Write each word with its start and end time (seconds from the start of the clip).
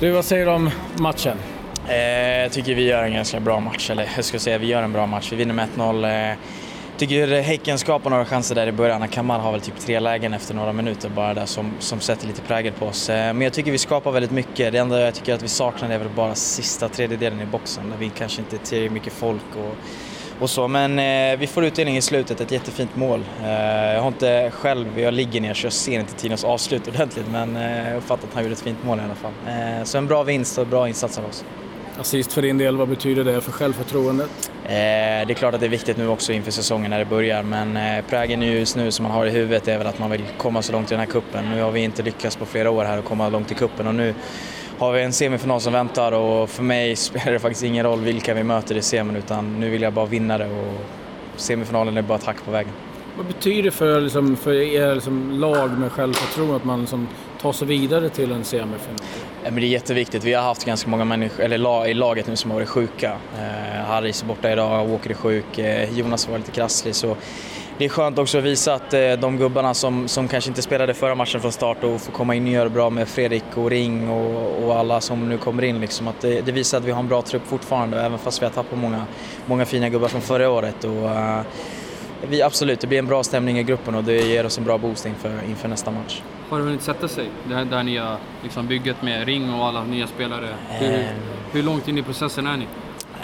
Du, 0.00 0.10
vad 0.10 0.24
säger 0.24 0.46
du 0.46 0.52
om 0.52 0.70
matchen? 0.98 1.36
Eh, 1.88 1.96
jag 2.42 2.52
tycker 2.52 2.74
vi 2.74 2.82
gör 2.82 3.02
en 3.02 3.12
ganska 3.12 3.40
bra 3.40 3.60
match, 3.60 3.90
eller 3.90 4.10
jag 4.16 4.24
ska 4.24 4.38
säga 4.38 4.58
vi 4.58 4.66
gör 4.66 4.82
en 4.82 4.92
bra 4.92 5.06
match. 5.06 5.32
Vi 5.32 5.36
vinner 5.36 5.54
med 5.54 5.68
1-0. 5.76 6.30
Eh, 6.30 6.36
tycker 6.96 7.42
Häcken 7.42 7.78
skapar 7.78 8.10
några 8.10 8.24
chanser 8.24 8.54
där 8.54 8.66
i 8.66 8.72
början. 8.72 9.08
Kamal 9.08 9.40
har 9.40 9.52
väl 9.52 9.60
typ 9.60 9.78
tre 9.78 10.00
lägen 10.00 10.34
efter 10.34 10.54
några 10.54 10.72
minuter 10.72 11.08
bara 11.08 11.34
där 11.34 11.46
som, 11.46 11.72
som 11.78 12.00
sätter 12.00 12.26
lite 12.26 12.42
prägel 12.42 12.72
på 12.72 12.86
oss. 12.86 13.10
Eh, 13.10 13.16
men 13.16 13.40
jag 13.40 13.52
tycker 13.52 13.72
vi 13.72 13.78
skapar 13.78 14.12
väldigt 14.12 14.30
mycket. 14.30 14.72
Det 14.72 14.78
enda 14.78 15.00
jag 15.00 15.14
tycker 15.14 15.34
att 15.34 15.42
vi 15.42 15.48
saknar 15.48 15.90
är 15.90 15.98
väl 15.98 16.08
bara 16.08 16.34
sista 16.34 16.88
tredjedelen 16.88 17.40
i 17.40 17.46
boxen 17.46 17.90
där 17.90 17.96
vi 17.96 18.10
kanske 18.10 18.40
inte 18.40 18.56
är 18.56 18.58
tillräckligt 18.58 18.92
mycket 18.92 19.12
folk 19.12 19.56
och, 19.56 19.76
och 20.40 20.50
så. 20.50 20.68
Men 20.68 20.98
eh, 20.98 21.38
vi 21.38 21.46
får 21.46 21.64
utdelning 21.64 21.96
i 21.96 22.02
slutet, 22.02 22.40
ett 22.40 22.50
jättefint 22.50 22.96
mål. 22.96 23.24
Eh, 23.42 23.50
jag 23.94 24.00
har 24.00 24.08
inte 24.08 24.50
själv, 24.54 25.00
jag 25.00 25.14
ligger 25.14 25.40
ner 25.40 25.54
så 25.54 25.66
jag 25.66 25.72
ser 25.72 26.00
inte 26.00 26.14
Tinos 26.14 26.44
avslut 26.44 26.88
ordentligt 26.88 27.26
men 27.32 27.56
eh, 27.56 27.88
jag 27.88 27.96
uppfattar 27.96 28.28
att 28.28 28.34
han 28.34 28.42
gjorde 28.42 28.52
ett 28.52 28.60
fint 28.60 28.84
mål 28.84 28.98
i 28.98 29.02
alla 29.02 29.14
fall. 29.14 29.32
Eh, 29.46 29.84
så 29.84 29.98
en 29.98 30.06
bra 30.06 30.22
vinst 30.22 30.58
och 30.58 30.66
bra 30.66 30.88
insats 30.88 31.18
av 31.18 31.24
oss. 31.24 31.44
Assist 31.98 32.32
för 32.32 32.42
din 32.42 32.58
del, 32.58 32.76
vad 32.76 32.88
betyder 32.88 33.24
det 33.24 33.40
för 33.40 33.52
självförtroendet? 33.52 34.50
Eh, 34.64 34.70
det 35.26 35.32
är 35.32 35.34
klart 35.34 35.54
att 35.54 35.60
det 35.60 35.66
är 35.66 35.70
viktigt 35.70 35.96
nu 35.96 36.08
också 36.08 36.32
inför 36.32 36.50
säsongen 36.50 36.90
när 36.90 36.98
det 36.98 37.04
börjar 37.04 37.42
men 37.42 37.76
eh, 37.76 38.04
prägen 38.08 38.42
just 38.42 38.76
nu 38.76 38.90
som 38.90 39.02
man 39.02 39.12
har 39.12 39.26
i 39.26 39.30
huvudet 39.30 39.68
är 39.68 39.78
väl 39.78 39.86
att 39.86 39.98
man 39.98 40.10
vill 40.10 40.24
komma 40.38 40.62
så 40.62 40.72
långt 40.72 40.90
i 40.90 40.94
den 40.94 41.00
här 41.00 41.06
kuppen. 41.06 41.50
Nu 41.50 41.62
har 41.62 41.70
vi 41.70 41.80
inte 41.80 42.02
lyckats 42.02 42.36
på 42.36 42.46
flera 42.46 42.70
år 42.70 42.84
här 42.84 42.98
att 42.98 43.04
komma 43.04 43.28
långt 43.28 43.52
i 43.52 43.54
kuppen 43.54 43.86
och 43.86 43.94
nu 43.94 44.14
har 44.80 44.92
vi 44.92 45.02
en 45.02 45.12
semifinal 45.12 45.60
som 45.60 45.72
väntar 45.72 46.12
och 46.12 46.50
för 46.50 46.62
mig 46.62 46.96
spelar 46.96 47.32
det 47.32 47.38
faktiskt 47.38 47.64
ingen 47.64 47.84
roll 47.86 48.00
vilka 48.00 48.34
vi 48.34 48.42
möter 48.44 48.76
i 48.76 48.82
semin 48.82 49.16
utan 49.16 49.60
nu 49.60 49.70
vill 49.70 49.82
jag 49.82 49.92
bara 49.92 50.06
vinna 50.06 50.38
det 50.38 50.46
och 50.46 50.74
semifinalen 51.36 51.96
är 51.96 52.02
bara 52.02 52.18
ett 52.18 52.24
hack 52.24 52.44
på 52.44 52.50
vägen. 52.50 52.72
Vad 53.16 53.26
betyder 53.26 53.62
det 53.62 53.70
för, 53.70 54.00
liksom, 54.00 54.36
för 54.36 54.52
er 54.52 54.94
liksom, 54.94 55.30
lag 55.30 55.78
med 55.78 55.92
självförtroende 55.92 56.56
att 56.56 56.64
man 56.64 56.80
liksom, 56.80 57.08
tar 57.40 57.52
sig 57.52 57.68
vidare 57.68 58.08
till 58.08 58.32
en 58.32 58.44
semifinal? 58.44 59.00
Men 59.42 59.54
det 59.54 59.60
är 59.60 59.68
jätteviktigt. 59.68 60.24
Vi 60.24 60.32
har 60.32 60.42
haft 60.42 60.64
ganska 60.64 60.90
många 60.90 61.04
människor 61.04 61.44
eller 61.44 61.58
lag, 61.58 61.90
i 61.90 61.94
laget 61.94 62.26
nu 62.26 62.36
som 62.36 62.50
har 62.50 62.58
varit 62.58 62.68
sjuka. 62.68 63.16
Eh, 63.38 63.84
Harris 63.86 64.22
är 64.22 64.26
borta 64.26 64.52
idag, 64.52 64.88
Walker 64.88 65.10
är 65.10 65.14
sjuk, 65.14 65.58
eh, 65.58 65.98
Jonas 65.98 66.28
var 66.28 66.38
lite 66.38 66.50
krasslig. 66.50 66.94
Så 66.94 67.16
det 67.80 67.86
är 67.86 67.88
skönt 67.88 68.18
också 68.18 68.38
att 68.38 68.44
visa 68.44 68.74
att 68.74 68.94
eh, 68.94 69.12
de 69.12 69.36
gubbarna 69.36 69.74
som, 69.74 70.08
som 70.08 70.28
kanske 70.28 70.50
inte 70.50 70.62
spelade 70.62 70.94
förra 70.94 71.14
matchen 71.14 71.40
från 71.40 71.52
start 71.52 71.84
och 71.84 72.00
får 72.00 72.12
komma 72.12 72.34
in 72.34 72.44
och 72.44 72.52
göra 72.52 72.68
bra 72.68 72.90
med 72.90 73.08
Fredrik 73.08 73.44
och 73.54 73.70
Ring 73.70 74.08
och, 74.10 74.64
och 74.64 74.76
alla 74.76 75.00
som 75.00 75.28
nu 75.28 75.38
kommer 75.38 75.62
in. 75.62 75.80
Liksom, 75.80 76.08
att 76.08 76.20
det, 76.20 76.40
det, 76.40 76.52
visar 76.52 76.78
att 76.78 76.84
vi 76.84 76.90
har 76.90 77.00
en 77.00 77.08
bra 77.08 77.22
trupp 77.22 77.46
fortfarande 77.46 78.02
även 78.02 78.18
fast 78.18 78.42
vi 78.42 78.46
har 78.46 78.52
tappat 78.52 78.78
många, 78.78 79.04
många 79.46 79.64
fina 79.64 79.88
gubbar 79.88 80.08
från 80.08 80.20
förra 80.20 80.50
året. 80.50 80.84
Och, 80.84 81.04
uh, 81.04 81.40
vi, 82.28 82.42
absolut, 82.42 82.80
det 82.80 82.86
blir 82.86 82.98
en 82.98 83.06
bra 83.06 83.22
stämning 83.22 83.58
i 83.58 83.62
gruppen 83.62 83.94
och 83.94 84.04
det 84.04 84.26
ger 84.26 84.46
oss 84.46 84.58
en 84.58 84.64
bra 84.64 84.78
boost 84.78 85.06
inför, 85.06 85.32
inför 85.48 85.68
nästa 85.68 85.90
match. 85.90 86.22
Har 86.48 86.58
det 86.58 86.64
hunnit 86.64 86.82
sätta 86.82 87.08
sig, 87.08 87.28
det 87.48 87.54
här, 87.54 87.64
det 87.64 87.76
här 87.76 87.82
nya 87.82 88.16
liksom, 88.42 88.66
bygget 88.66 89.02
med 89.02 89.26
Ring 89.26 89.54
och 89.54 89.66
alla 89.66 89.84
nya 89.84 90.06
spelare? 90.06 90.48
Hur, 90.68 90.98
um, 90.98 91.04
hur 91.52 91.62
långt 91.62 91.88
in 91.88 91.98
i 91.98 92.02
processen 92.02 92.46
är 92.46 92.56
ni? 92.56 92.66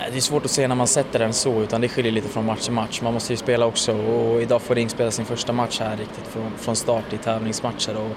Eh, 0.06 0.12
det 0.12 0.18
är 0.18 0.20
svårt 0.20 0.44
att 0.44 0.50
säga 0.50 0.68
när 0.68 0.74
man 0.74 0.86
sätter 0.86 1.18
den 1.18 1.32
så, 1.32 1.62
utan 1.62 1.80
det 1.80 1.88
skiljer 1.88 2.12
lite 2.12 2.28
från 2.28 2.46
match 2.46 2.60
till 2.60 2.72
match. 2.72 3.00
Man 3.02 3.14
måste 3.14 3.32
ju 3.32 3.36
spela 3.36 3.66
också 3.66 3.92
och 3.92 4.42
idag 4.42 4.62
får 4.62 4.74
Ring 4.74 4.88
spela 4.88 5.10
sin 5.10 5.24
första 5.24 5.52
match 5.52 5.80
här 5.80 5.96
riktigt 5.96 6.26
från, 6.26 6.52
från 6.58 6.76
start 6.76 7.12
i 7.12 7.18
tävlingsmatcher 7.18 7.96
och 7.96 8.10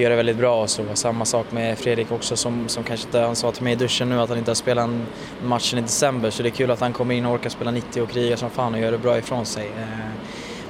gör 0.00 0.10
det 0.10 0.16
väldigt 0.16 0.36
bra 0.36 0.62
och 0.62 0.70
så. 0.70 0.82
Samma 0.94 1.24
sak 1.24 1.52
med 1.52 1.78
Fredrik 1.78 2.12
också 2.12 2.36
som, 2.36 2.68
som 2.68 2.84
kanske 2.84 3.06
inte, 3.06 3.20
han 3.20 3.36
sa 3.36 3.52
till 3.52 3.62
mig 3.62 3.72
i 3.72 3.76
duschen 3.76 4.08
nu 4.08 4.20
att 4.20 4.28
han 4.28 4.38
inte 4.38 4.50
har 4.50 4.54
spelat 4.54 4.84
en 4.84 5.06
matchen 5.44 5.78
i 5.78 5.82
december 5.82 6.30
så 6.30 6.42
det 6.42 6.48
är 6.48 6.50
kul 6.50 6.70
att 6.70 6.80
han 6.80 6.92
kommer 6.92 7.14
in 7.14 7.26
och 7.26 7.34
orkar 7.34 7.50
spela 7.50 7.70
90 7.70 8.02
och 8.02 8.10
kriga 8.10 8.36
som 8.36 8.50
fan 8.50 8.74
och 8.74 8.80
gör 8.80 8.92
det 8.92 8.98
bra 8.98 9.18
ifrån 9.18 9.46
sig. 9.46 9.66
Eh, 9.66 10.14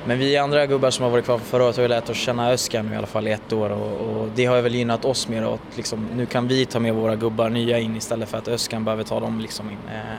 men 0.06 0.19
vi 0.19 0.37
andra 0.37 0.67
gubbar 0.67 0.91
som 0.91 1.03
har 1.03 1.11
varit 1.11 1.25
kvar 1.25 1.39
förra 1.39 1.65
året 1.65 1.77
har 1.77 1.83
ju 1.83 1.89
lärt 1.89 2.11
oss 2.11 2.17
känna 2.17 2.51
Öskan 2.51 2.87
nu 2.87 2.95
i 2.95 2.97
alla 2.97 3.06
fall 3.06 3.28
i 3.28 3.31
ett 3.31 3.53
år 3.53 3.71
och, 3.71 3.93
och 3.93 4.28
det 4.34 4.45
har 4.45 4.56
ju 4.56 4.62
väl 4.62 4.75
gynnat 4.75 5.05
oss 5.05 5.28
mer 5.28 5.45
och 5.45 5.61
liksom, 5.77 6.09
nu 6.15 6.27
kan 6.27 6.49
vi 6.49 6.67
ta 6.67 6.81
med 6.81 6.94
våra 6.94 7.17
gubbar 7.17 7.50
nya 7.50 7.78
in 7.78 7.97
istället 7.97 8.28
för 8.28 8.38
att 8.38 8.49
Öskan 8.49 8.84
behöver 8.84 9.05
ta 9.05 9.21
dem 9.21 9.41
liksom 9.41 9.71
in. 9.71 9.78
Eh, 9.94 10.19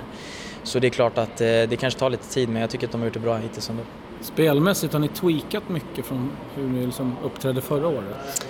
så 0.66 0.80
det 0.80 0.88
är 0.88 0.90
klart 0.90 1.18
att 1.18 1.38
det 1.38 1.80
kanske 1.80 2.00
tar 2.00 2.10
lite 2.10 2.30
tid 2.30 2.50
men 2.50 2.62
jag 2.62 2.70
tycker 2.70 2.88
att 2.88 2.92
de 2.92 3.02
har 3.02 3.06
gjort 3.06 3.14
det 3.14 3.20
bra 3.20 3.38
hittills 3.38 3.70
ändå. 3.70 3.84
Spelmässigt 4.22 4.94
har 4.94 5.00
ni 5.00 5.08
tweakat 5.08 5.70
mycket 5.70 6.06
från 6.06 6.32
hur 6.56 6.68
ni 6.68 6.86
liksom 6.86 7.16
uppträdde 7.24 7.62
förra 7.62 7.88
året? 7.88 8.46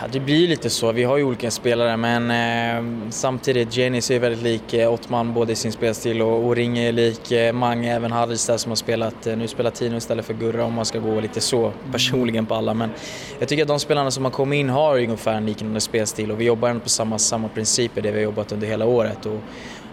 Ja, 0.00 0.08
det 0.12 0.20
blir 0.20 0.48
lite 0.48 0.70
så. 0.70 0.92
Vi 0.92 1.04
har 1.04 1.16
ju 1.16 1.24
olika 1.24 1.50
spelare 1.50 1.96
men 1.96 2.30
eh, 2.30 3.10
samtidigt 3.10 3.76
Janis 3.76 4.10
är 4.10 4.18
väldigt 4.18 4.42
lik 4.42 4.74
eh, 4.74 4.92
Ottman 4.92 5.34
både 5.34 5.52
i 5.52 5.56
sin 5.56 5.72
spelstil 5.72 6.22
och, 6.22 6.46
och 6.46 6.56
Ring 6.56 6.78
är 6.78 6.92
lik 6.92 7.32
eh, 7.32 7.52
Mange, 7.52 7.94
även 7.94 8.12
Harris 8.12 8.46
där 8.46 8.56
som 8.56 8.70
har 8.70 8.76
spelat, 8.76 9.26
eh, 9.26 9.36
nu 9.36 9.48
spelar 9.48 9.70
Tino 9.70 9.96
istället 9.96 10.24
för 10.24 10.34
Gurra 10.34 10.64
om 10.64 10.74
man 10.74 10.84
ska 10.84 10.98
gå 10.98 11.20
lite 11.20 11.40
så 11.40 11.72
personligen 11.92 12.46
på 12.46 12.54
alla 12.54 12.74
men 12.74 12.90
jag 13.38 13.48
tycker 13.48 13.62
att 13.62 13.68
de 13.68 13.80
spelarna 13.80 14.10
som 14.10 14.24
har 14.24 14.32
kommit 14.32 14.56
in 14.56 14.68
har 14.68 14.98
ungefär 14.98 15.34
en 15.34 15.46
liknande 15.46 15.80
spelstil 15.80 16.30
och 16.30 16.40
vi 16.40 16.44
jobbar 16.44 16.68
ändå 16.68 16.80
på 16.80 16.88
samma, 16.88 17.18
samma 17.18 17.48
principer 17.48 18.02
det 18.02 18.10
vi 18.10 18.16
har 18.16 18.24
jobbat 18.24 18.52
under 18.52 18.66
hela 18.66 18.86
året 18.86 19.26
och 19.26 19.40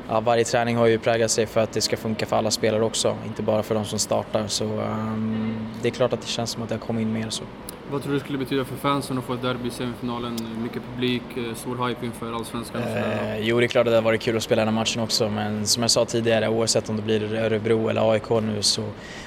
ja, 0.10 0.20
varje 0.20 0.44
träning 0.44 0.78
har 0.78 0.86
ju 0.86 1.00
präglat 1.00 1.32
sig 1.32 1.46
för 1.46 1.62
att 1.62 1.72
det 1.72 1.82
ska 1.82 1.98
funka 1.98 2.26
för 2.26 2.36
alla 2.36 2.52
spelare 2.52 2.84
också, 2.84 3.18
inte 3.28 3.44
bara 3.44 3.64
för 3.64 3.76
de 3.76 3.86
som 3.86 4.00
startar. 4.00 4.48
Så 4.48 4.66
um, 4.66 5.68
det 5.82 5.88
är 5.88 5.92
klart 5.92 6.14
att 6.14 6.22
det 6.22 6.28
känns 6.28 6.50
som 6.50 6.64
att 6.64 6.70
det 6.70 6.76
har 6.76 6.80
kommit 6.80 7.02
in 7.02 7.14
mer 7.14 7.30
så. 7.30 7.44
Vad 7.92 8.04
tror 8.04 8.14
du 8.14 8.20
det 8.20 8.24
skulle 8.24 8.38
betyda 8.38 8.66
för 8.66 8.76
fansen 8.76 9.18
att 9.18 9.24
få 9.24 9.34
ett 9.34 9.42
derby 9.42 9.68
i 9.68 9.72
semifinalen? 9.72 10.38
Mycket 10.64 10.82
publik, 10.94 11.22
eh, 11.38 11.56
stor 11.56 11.88
hype 11.88 12.06
inför 12.06 12.34
Allsvenskan? 12.34 12.82
Eh, 12.82 13.40
jo, 13.40 13.60
det 13.60 13.66
är 13.66 13.68
klart 13.68 13.88
att 13.88 13.92
det 13.92 13.96
hade 13.96 14.06
varit 14.06 14.22
kul 14.22 14.38
att 14.38 14.44
spela 14.44 14.66
den 14.66 14.74
här 14.74 14.82
matchen 14.82 15.04
också, 15.04 15.30
men 15.30 15.68
som 15.68 15.84
jag 15.84 15.92
sa 15.92 16.06
tidigare, 16.06 16.50
oavsett 16.50 16.90
om 16.90 16.96
det 16.96 17.02
blir 17.02 17.34
Örebro 17.34 17.90
eller 17.90 18.12
AIK 18.12 18.30
nu 18.30 18.62
så, 18.62 18.84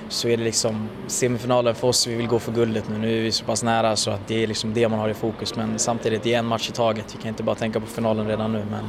så 0.09 0.28
är 0.28 0.37
det 0.37 0.45
liksom 0.45 0.89
semifinalen 1.06 1.75
för 1.75 1.89
oss, 1.89 2.06
vi 2.06 2.15
vill 2.15 2.27
gå 2.27 2.39
för 2.39 2.53
guldet 2.53 2.89
nu. 2.89 2.99
Nu 2.99 3.19
är 3.19 3.23
vi 3.23 3.33
så 3.33 3.45
pass 3.45 3.62
nära 3.62 3.97
så 3.97 4.11
att 4.11 4.28
det 4.28 4.43
är 4.43 4.47
liksom 4.47 4.75
det 4.75 4.89
man 4.89 4.99
har 4.99 5.09
i 5.09 5.15
fokus, 5.15 5.56
men 5.56 5.79
samtidigt, 5.79 6.23
det 6.23 6.34
är 6.34 6.39
en 6.39 6.47
match 6.47 6.69
i 6.69 6.73
taget. 6.73 7.15
Vi 7.15 7.23
kan 7.23 7.29
inte 7.29 7.43
bara 7.43 7.56
tänka 7.56 7.81
på 7.81 7.87
finalen 7.87 8.29
redan 8.29 8.53
nu, 8.53 8.65
men 8.71 8.84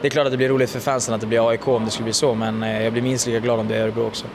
det 0.00 0.08
är 0.08 0.10
klart 0.10 0.26
att 0.26 0.32
det 0.32 0.36
blir 0.36 0.48
roligt 0.48 0.70
för 0.70 0.80
fansen 0.80 1.14
att 1.14 1.20
det 1.20 1.26
blir 1.26 1.48
AIK 1.48 1.68
om 1.68 1.84
det 1.84 1.90
skulle 1.90 2.04
bli 2.04 2.12
så, 2.12 2.34
men 2.34 2.62
eh, 2.62 2.82
jag 2.82 2.92
blir 2.92 3.02
minst 3.02 3.26
lika 3.26 3.40
glad 3.40 3.60
om 3.60 3.68
det 3.68 3.76
är 3.76 3.82
Örebro 3.82 4.06
också. 4.06 4.26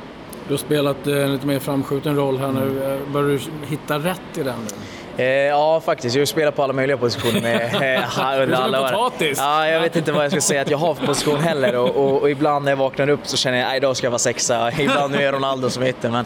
Du 0.48 0.54
har 0.54 0.58
spelat 0.58 1.08
en 1.08 1.31
lite 1.31 1.48
mer 1.48 1.59
framskjuten 1.59 2.16
roll 2.16 2.38
här 2.38 2.52
nu. 2.52 2.98
Börjar 3.14 3.30
du 3.30 3.40
hitta 3.68 4.00
rätt 4.00 4.38
i 4.38 4.44
den 4.44 4.59
nu? 4.59 4.76
Eh, 5.18 5.25
ja, 5.25 5.81
faktiskt. 5.81 6.16
Jag 6.16 6.22
har 6.22 6.25
spelat 6.25 6.56
på 6.56 6.63
alla 6.63 6.74
möjliga 6.74 6.97
positioner 6.97 7.41
med, 7.41 7.96
eh, 7.96 8.41
under 8.41 8.57
alla 8.57 8.81
år. 8.81 8.88
potatis! 8.88 9.38
Ja, 9.38 9.68
jag 9.68 9.81
vet 9.81 9.96
inte 9.96 10.12
vad 10.12 10.24
jag 10.24 10.31
ska 10.31 10.41
säga 10.41 10.62
att 10.62 10.69
jag 10.69 10.78
har 10.78 10.96
för 10.96 11.06
position 11.06 11.40
heller. 11.40 11.75
Och, 11.75 11.90
och, 11.90 12.22
och 12.22 12.29
ibland 12.29 12.66
när 12.66 12.72
jag 12.72 12.78
vaknar 12.78 13.09
upp 13.09 13.19
så 13.24 13.38
känner 13.38 13.57
jag 13.57 13.69
att 13.69 13.75
idag 13.75 13.97
ska 13.97 14.06
jag 14.06 14.12
vara 14.12 14.19
sexa. 14.19 14.72
Ibland 14.79 15.12
nu 15.12 15.24
är 15.24 15.31
Ronaldo 15.31 15.69
som 15.69 15.84
hittar. 15.84 16.09
Men 16.09 16.25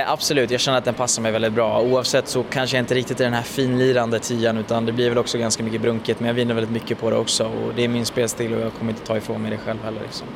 eh, 0.00 0.12
absolut, 0.12 0.50
jag 0.50 0.60
känner 0.60 0.78
att 0.78 0.84
den 0.84 0.94
passar 0.94 1.22
mig 1.22 1.32
väldigt 1.32 1.52
bra. 1.52 1.80
Oavsett 1.80 2.28
så 2.28 2.42
kanske 2.42 2.76
jag 2.76 2.82
inte 2.82 2.94
riktigt 2.94 3.20
är 3.20 3.24
den 3.24 3.34
här 3.34 3.42
finlirande 3.42 4.18
tian 4.18 4.58
utan 4.58 4.86
det 4.86 4.92
blir 4.92 5.08
väl 5.08 5.18
också 5.18 5.38
ganska 5.38 5.62
mycket 5.62 5.80
brunket. 5.80 6.20
Men 6.20 6.26
jag 6.26 6.34
vinner 6.34 6.54
väldigt 6.54 6.72
mycket 6.72 7.00
på 7.00 7.10
det 7.10 7.16
också 7.16 7.44
och 7.44 7.74
det 7.76 7.84
är 7.84 7.88
min 7.88 8.06
spelstil 8.06 8.54
och 8.54 8.60
jag 8.60 8.72
kommer 8.78 8.92
inte 8.92 9.06
ta 9.06 9.16
ifrån 9.16 9.42
mig 9.42 9.50
det 9.50 9.58
själv 9.58 9.84
heller. 9.84 10.00
Liksom. 10.00 10.26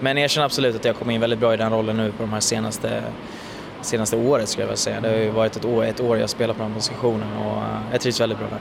Men 0.00 0.16
jag 0.16 0.30
känner 0.30 0.44
absolut 0.44 0.76
att 0.76 0.84
jag 0.84 0.96
kommer 0.96 1.12
in 1.12 1.20
väldigt 1.20 1.38
bra 1.38 1.54
i 1.54 1.56
den 1.56 1.72
rollen 1.72 1.96
nu 1.96 2.12
på 2.12 2.22
de 2.22 2.32
här 2.32 2.40
senaste 2.40 3.02
senaste 3.80 4.16
året 4.16 4.48
skulle 4.48 4.62
jag 4.62 4.68
vilja 4.68 4.76
säga. 4.76 5.00
Det 5.00 5.08
har 5.08 5.16
ju 5.16 5.30
varit 5.30 5.56
ett 5.56 5.64
år, 5.64 5.84
ett 5.84 6.00
år 6.00 6.18
jag 6.18 6.30
spelat 6.30 6.56
på 6.56 6.62
den 6.62 6.74
positionen 6.74 7.36
och 7.36 7.56
eh, 7.56 7.78
jag 7.92 8.00
trivs 8.00 8.20
väldigt 8.20 8.38
bra 8.38 8.48
där. 8.50 8.60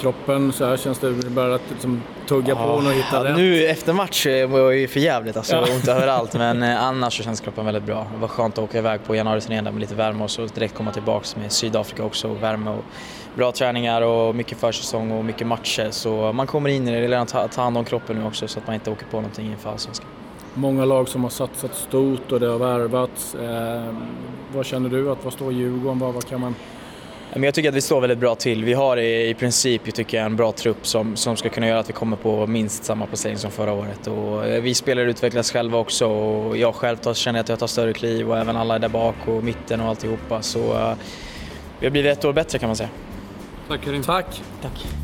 Kroppen, 0.00 0.52
så 0.52 0.66
här 0.66 0.76
känns 0.76 0.98
det, 0.98 1.10
börjat 1.10 1.60
liksom 1.70 2.02
tugga 2.28 2.48
ja, 2.48 2.54
på 2.54 2.72
och 2.72 2.92
hitta 2.92 3.24
rätt? 3.24 3.36
Nu 3.36 3.66
efter 3.66 3.92
match 3.92 4.26
var 4.26 4.58
jag 4.58 4.76
ju 4.76 4.88
för 4.88 5.00
jävligt 5.00 5.36
alltså, 5.36 5.54
ja. 5.54 5.74
ont 5.74 5.88
överallt 5.88 6.34
men 6.38 6.62
eh, 6.62 6.84
annars 6.84 7.16
så 7.16 7.22
känns 7.22 7.40
kroppen 7.40 7.64
väldigt 7.64 7.84
bra. 7.84 8.06
Det 8.14 8.20
var 8.20 8.28
skönt 8.28 8.58
att 8.58 8.64
åka 8.64 8.78
iväg 8.78 9.00
på 9.06 9.14
januariturnén 9.16 9.64
med 9.64 9.80
lite 9.80 9.94
värme 9.94 10.24
och 10.24 10.30
så 10.30 10.46
direkt 10.46 10.74
komma 10.74 10.92
tillbaks 10.92 11.36
med 11.36 11.52
Sydafrika 11.52 12.04
också 12.04 12.28
och 12.28 12.42
värme 12.42 12.70
och 12.70 12.84
bra 13.34 13.52
träningar 13.52 14.02
och 14.02 14.34
mycket 14.34 14.58
försäsong 14.58 15.10
och 15.10 15.24
mycket 15.24 15.46
matcher 15.46 15.88
så 15.90 16.32
man 16.32 16.46
kommer 16.46 16.70
in 16.70 16.88
i 16.88 16.90
det, 16.90 16.96
det 16.96 17.02
gäller 17.02 17.18
att 17.18 17.28
ta, 17.28 17.48
ta 17.48 17.62
hand 17.62 17.78
om 17.78 17.84
kroppen 17.84 18.16
nu 18.16 18.26
också 18.26 18.48
så 18.48 18.58
att 18.58 18.66
man 18.66 18.74
inte 18.74 18.90
åker 18.90 19.06
på 19.06 19.16
någonting 19.16 19.50
inför 19.50 19.70
Allsvenskan 19.70 20.08
många 20.54 20.84
lag 20.84 21.08
som 21.08 21.22
har 21.22 21.30
satsat 21.30 21.74
stort 21.74 22.32
och 22.32 22.40
det 22.40 22.46
har 22.46 22.58
värvats. 22.58 23.34
Eh, 23.34 23.94
vad 24.54 24.66
känner 24.66 24.88
du? 24.88 25.10
att 25.10 25.24
Vad 25.24 25.32
står 25.32 25.52
Djurgården? 25.52 25.98
Vad, 25.98 26.14
vad 26.14 26.28
kan 26.28 26.40
man... 26.40 26.54
Jag 27.36 27.54
tycker 27.54 27.68
att 27.68 27.74
vi 27.74 27.80
står 27.80 28.00
väldigt 28.00 28.18
bra 28.18 28.34
till. 28.34 28.64
Vi 28.64 28.72
har 28.72 28.96
i 28.96 29.34
princip 29.38 29.94
tycker 29.94 30.16
jag, 30.16 30.26
en 30.26 30.36
bra 30.36 30.52
trupp 30.52 30.86
som, 30.86 31.16
som 31.16 31.36
ska 31.36 31.48
kunna 31.48 31.66
göra 31.66 31.78
att 31.78 31.88
vi 31.88 31.92
kommer 31.92 32.16
på 32.16 32.46
minst 32.46 32.84
samma 32.84 33.06
placering 33.06 33.38
som 33.38 33.50
förra 33.50 33.72
året. 33.72 34.06
Och 34.06 34.46
eh, 34.46 34.62
vi 34.62 34.74
spelare 34.74 35.10
utvecklas 35.10 35.52
själva 35.52 35.78
också 35.78 36.06
och 36.06 36.56
jag 36.56 36.74
själv 36.74 36.96
tar, 36.96 37.14
känner 37.14 37.40
att 37.40 37.48
jag 37.48 37.58
tar 37.58 37.66
större 37.66 37.92
kliv 37.92 38.30
och 38.30 38.38
även 38.38 38.56
alla 38.56 38.78
där 38.78 38.88
bak 38.88 39.14
och 39.26 39.44
mitten 39.44 39.80
och 39.80 39.88
alltihopa. 39.88 40.42
Så 40.42 40.58
uh, 40.58 40.94
vi 41.80 41.86
har 41.86 41.90
blivit 41.90 42.18
ett 42.18 42.24
år 42.24 42.32
bättre 42.32 42.58
kan 42.58 42.68
man 42.68 42.76
säga. 42.76 42.90
Tack 43.68 43.84
Karim. 43.84 44.02
Tack. 44.02 44.42
Tack. 44.62 45.03